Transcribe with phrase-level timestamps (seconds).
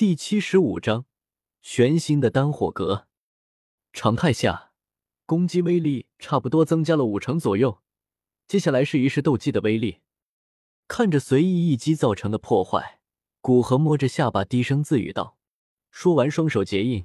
[0.00, 1.04] 第七十五章，
[1.60, 3.06] 全新的丹火阁。
[3.92, 4.72] 常态下，
[5.26, 7.82] 攻击威力差不多增加了五成左右。
[8.48, 9.98] 接下来试一试斗技的威力。
[10.88, 13.00] 看着随意一击造成的破坏，
[13.42, 15.36] 古河摸着下巴低声自语道。
[15.90, 17.04] 说完，双手结印，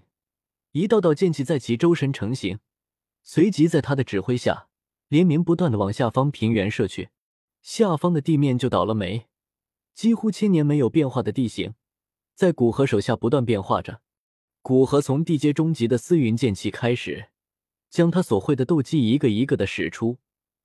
[0.71, 2.59] 一道道剑气在其周身成型，
[3.21, 4.69] 随即在他的指挥下，
[5.09, 7.09] 连绵不断的往下方平原射去。
[7.61, 9.27] 下方的地面就倒了霉，
[9.93, 11.73] 几乎千年没有变化的地形。
[12.35, 14.01] 在古河手下不断变化着，
[14.61, 17.29] 古河从地阶中级的丝云剑气开始，
[17.89, 20.19] 将他所会的斗技一个一个的使出，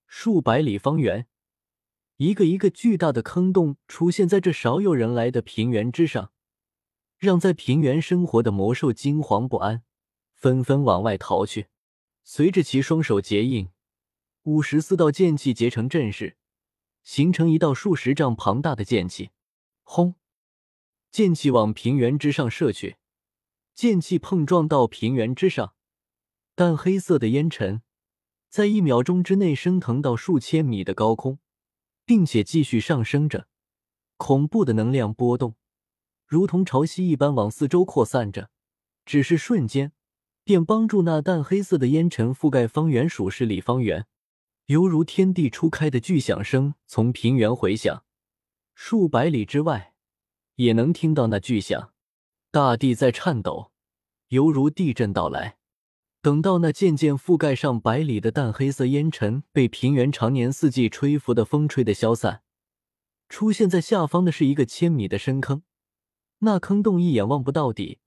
[0.09, 1.29] 数百里方圆，
[2.17, 6.33] 一个一个巨大的坑洞出现在这少有人来的平原之上，
[7.19, 9.85] 让在平原生活的魔兽惊惶不安，
[10.35, 11.69] 纷纷往外逃去。
[12.25, 13.69] 随着其双手结印，
[14.43, 16.37] 五十四道剑气结成阵势，
[17.05, 19.31] 形成一道数十丈庞大的剑气，
[19.85, 20.17] 轰！
[21.11, 22.97] 剑气往平原之上射去，
[23.75, 25.75] 剑气碰撞到平原之上，
[26.55, 27.83] 淡黑色的烟尘
[28.49, 31.41] 在一秒钟之内升腾到数千米的高空，
[32.05, 33.49] 并且继续上升着。
[34.17, 35.57] 恐怖的能量波动
[36.27, 38.51] 如同潮汐一般往四周扩散着，
[39.05, 39.93] 只是瞬间
[40.45, 44.07] 便帮助那淡黑色的烟尘覆盖方圆数十里方圆，
[44.67, 48.05] 犹如天地初开的巨响声从平原回响，
[48.75, 49.90] 数百里之外。
[50.61, 51.95] 也能听到那巨响，
[52.51, 53.73] 大地在颤抖，
[54.29, 55.57] 犹如地震到来。
[56.21, 62.43] 等到那渐渐覆盖上百里的淡黑色烟尘被平原常年四季吹拂的风吹得消散，
[63.31, 65.63] 出现在下方的是一个千米的深坑。
[66.41, 68.01] 那坑洞一眼望不到底，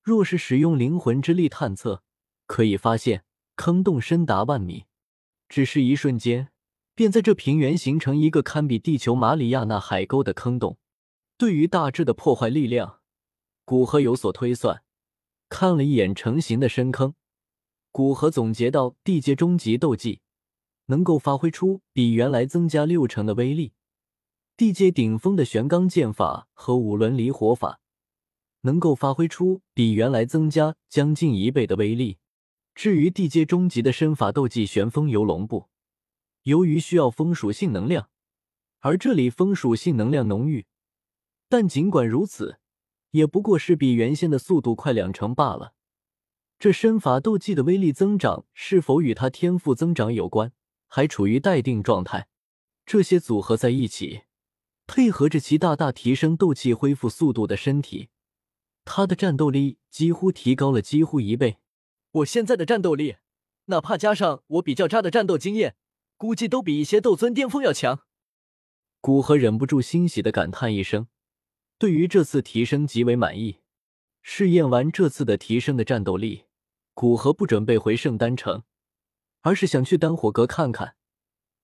[0.00, 2.04] 若是使用灵魂之力探测，
[2.46, 3.24] 可以发现
[3.56, 4.84] 坑洞深达万米。
[5.48, 6.50] 只是一瞬间，
[6.94, 10.78] 便在这平原形成一个堪比地球马里亚纳海沟的坑洞。
[11.40, 13.00] 对于大致的破坏力量，
[13.64, 14.82] 古河有所推算。
[15.48, 17.14] 看了一眼成型的深坑，
[17.90, 20.20] 古河总结到：地阶中级斗技
[20.88, 23.72] 能够发挥出比原来增加六成的威力；
[24.54, 27.80] 地阶顶峰的玄罡剑法和五轮离火法
[28.60, 32.18] 能够发挥出比原来增加将近一倍的威力。
[32.74, 35.70] 至于地阶中级的身法斗技玄风游龙步，
[36.42, 38.10] 由于需要风属性能量，
[38.80, 40.66] 而这里风属性能量浓郁。
[41.50, 42.60] 但尽管如此，
[43.10, 45.74] 也不过是比原先的速度快两成罢了。
[46.60, 50.52] 这身法斗技的威力增长是否与他天赋增长有关，
[50.86, 52.28] 还处于待定状态。
[52.86, 54.22] 这些组合在一起，
[54.86, 58.10] 配合着其大大提升斗气恢复速度的身体，
[58.84, 61.58] 他的战斗力几乎提高了几乎一倍。
[62.12, 63.16] 我现在的战斗力，
[63.64, 65.74] 哪怕加上我比较渣的战斗经验，
[66.16, 68.02] 估计都比一些斗尊巅峰要强。
[69.00, 71.08] 古河忍不住欣喜的感叹一声。
[71.80, 73.60] 对于这次提升极为满意。
[74.20, 76.44] 试验完这次的提升的战斗力，
[76.92, 78.64] 古河不准备回圣丹城，
[79.40, 80.96] 而是想去丹火阁看看。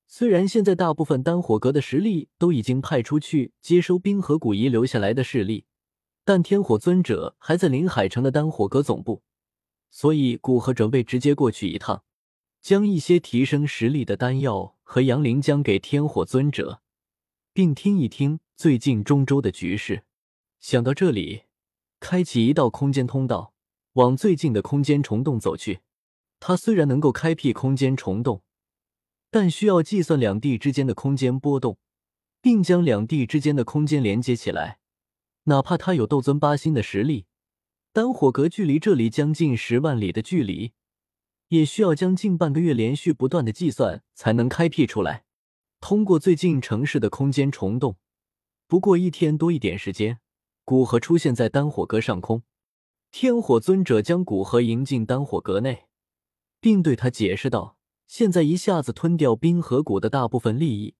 [0.06, 5.66] 虽然现在大部分丹火阁的实力都已经派出去接收冰河古遗留下来的势力，
[6.24, 9.22] 但天火尊者还在临海城的丹火阁总部，
[9.90, 12.04] 所以古河准备直接过去一趟，
[12.62, 16.80] 将一些提升实力的丹药和阳灵交给天火尊者，
[17.52, 20.04] 并听一听最近中州的局势。
[20.60, 21.42] 想到这里，
[22.00, 23.52] 开启一道空间通道，
[23.92, 25.80] 往最近的空间虫洞走去。
[26.40, 28.42] 他虽然能够开辟空间虫洞，
[29.30, 31.76] 但需要计算两地之间的空间波动，
[32.40, 34.78] 并将两地之间的空间连接起来。
[35.44, 37.26] 哪怕他有斗尊八星的实力，
[37.92, 40.72] 丹火阁距离这里将近十万里的距离，
[41.48, 45.24] 也需要将近半个月连续不断的计算才能开辟出来。
[45.78, 47.98] 通过最近城市的空间虫洞，
[48.66, 50.20] 不过一天多一点时间。
[50.64, 52.42] 古河出现在丹火阁上空，
[53.12, 55.86] 天火尊者将古河迎进丹火阁内，
[56.58, 57.78] 并对他解释道
[58.08, 60.96] ：“现在一下子吞掉冰河谷的大部分利益，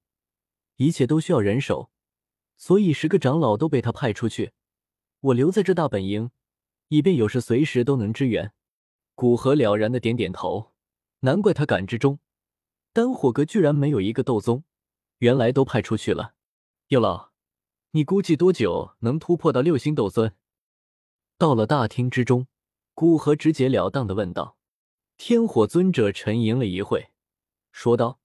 [0.77, 1.91] 一切都需要人手，
[2.57, 4.53] 所以十个长老都被他派出去，
[5.19, 6.31] 我留在这大本营，
[6.87, 8.53] 以便有事随时都能支援。”
[9.17, 10.73] 古河了然的点点头，
[11.21, 12.21] 难怪他感知中
[12.93, 14.63] 丹火阁居然没有一个斗宗，
[15.19, 16.35] 原来都派出去了。
[16.87, 17.33] 有老。
[17.97, 20.35] 你估计多久能突破到六星斗尊？
[21.39, 22.47] 到了大厅之中，
[22.93, 24.59] 古河直截了当的问道。
[25.17, 27.09] 天火尊者沉吟了一会，
[27.73, 28.21] 说道：“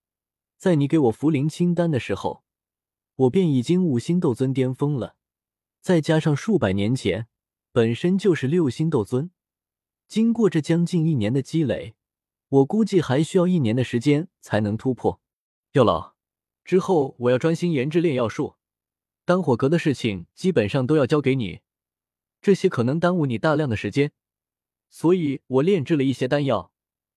[0.59, 2.43] 在你给我符灵清丹的时候，
[3.15, 5.15] 我便已经五星斗尊巅峰了，
[5.79, 7.29] 再加上数百年前
[7.71, 9.31] 本身就是六星斗尊，
[10.05, 11.95] 经过这将近一年的积累，
[12.49, 15.21] 我估计还需要一年的时间才能突破。
[15.71, 16.15] 药老，
[16.65, 18.55] 之后我要专心研制炼药术。”
[19.23, 21.61] 丹火阁的事情基本上都要交给你，
[22.41, 24.11] 这些可能耽误你大量的时间，
[24.89, 26.73] 所以我炼制了一些丹药，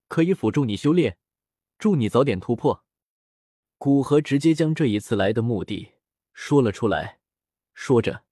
[0.07, 1.17] 可以辅助你修炼，
[1.77, 2.83] 助你早点突破。
[3.77, 5.93] 古河直接将这一次来的目的
[6.31, 7.19] 说了出来，
[7.73, 8.23] 说着，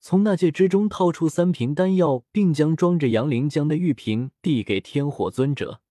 [0.00, 5.82] 从那戒之中掏出三瓶丹药，并将装着杨凌江的玉瓶递给天火尊者。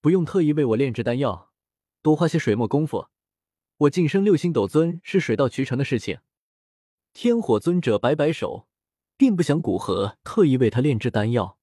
[0.00, 1.52] 不用特意为我炼制丹药，
[2.00, 3.08] 多花些水墨功夫，
[3.76, 6.18] 我晋升六星斗尊是水到渠成的事情。
[7.12, 8.68] 天火尊者摆摆手，
[9.16, 11.58] 并不想古河特意为他炼制丹药，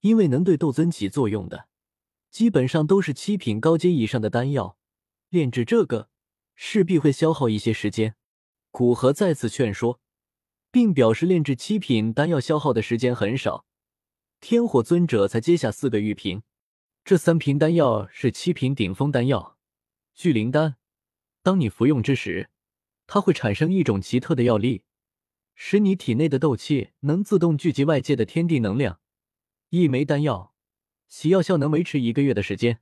[0.00, 1.68] 因为能对斗尊起作用的，
[2.30, 4.76] 基本上都是七品高阶以上的丹药，
[5.28, 6.08] 炼制这个。
[6.54, 8.14] 势必会消耗一些时间，
[8.70, 10.00] 古河再次劝说，
[10.70, 13.64] 并表示炼制七品丹药消耗的时间很少。
[14.38, 16.42] 天火尊者才接下四个玉瓶，
[17.04, 19.56] 这三瓶丹药是七品顶峰丹药，
[20.14, 20.76] 聚灵丹。
[21.42, 22.50] 当你服用之时，
[23.14, 24.84] 它会产生一种奇特的药力，
[25.54, 29.00] 使你体内的斗气能自动聚集外界的天地能量。
[29.68, 30.54] 一枚丹药，
[31.10, 32.80] 其药效能维持一个月的时间。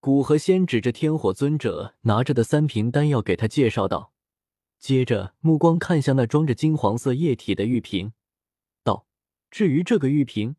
[0.00, 4.14] 古河先指着天火尊者拿着的三瓶丹药给他介绍道，
[4.78, 8.14] 接着目光看向那装着金黄色液体的玉瓶，
[8.82, 9.06] 道
[9.52, 10.56] ：“至于这个玉瓶，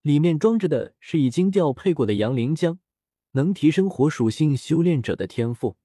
[0.00, 2.78] 里面装着的是已经调配过的阳灵浆，
[3.32, 5.76] 能提升火属性修炼者的天赋。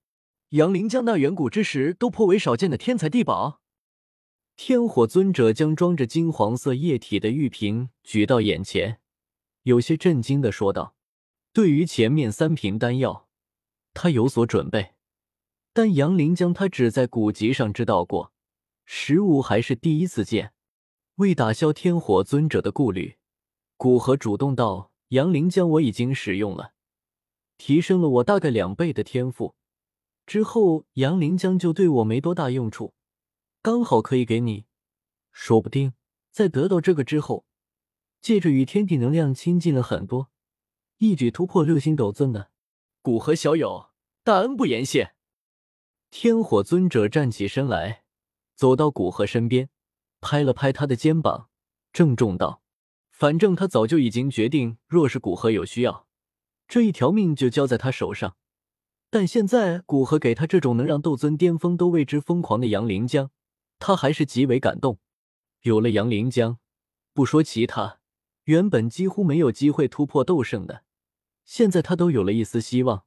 [0.52, 3.62] 阳灵浆那远古之时都颇为少见的天才地宝。”
[4.58, 9.00] 天火尊者将装着金黄色液体的玉瓶举到眼前，
[9.64, 10.96] 有些震惊的说道。
[11.54, 13.28] 对于前面三瓶丹药，
[13.94, 14.94] 他有所准备，
[15.74, 18.32] 但杨凌江他只在古籍上知道过，
[18.86, 20.54] 实物还是第一次见。
[21.16, 23.18] 为打消天火尊者的顾虑，
[23.78, 26.74] 古河主动道：“杨凌江我已经使用了，
[27.58, 29.56] 提升了我大概两倍的天赋。
[30.26, 32.94] 之后杨凌江就对我没多大用处，
[33.62, 34.66] 刚好可以给你。
[35.32, 35.94] 说不定
[36.32, 37.46] 在得到这个之后，
[38.22, 40.30] 借着与天地能量亲近了很多。”
[41.00, 42.52] 一举突破六星斗尊的
[43.02, 43.90] 古河小友，
[44.24, 45.16] 大恩不言谢。
[46.12, 48.04] 天火尊者站起身来，
[48.56, 49.70] 走到古河身边，
[50.20, 51.50] 拍了拍他的肩膀，
[51.92, 52.62] 郑重道
[53.10, 56.06] ：“反正他早就已经决定，若是古河有需要，
[56.68, 58.38] 这一条命就交在他手上。
[59.12, 63.30] 但现在古河给他这种能让斗尊巅峰都为之疯狂的杨凌江，
[63.78, 65.00] 他还是极为感动。
[65.64, 66.58] 有了杨凌江，
[67.14, 68.00] 不说其他，
[68.46, 70.84] 原本几乎没有机会突破斗圣的。”
[71.44, 73.04] 现在他都有了一丝希望。